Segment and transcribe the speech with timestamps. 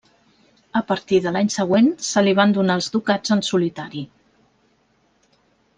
[0.79, 4.05] A partir de l'any següent se li van donar els ducats en solitari.